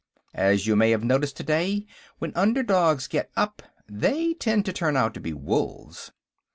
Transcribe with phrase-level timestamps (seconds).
[0.33, 1.85] As you may have noticed, today,
[2.17, 6.11] when underdogs get up, they tend to turn out to be wolves."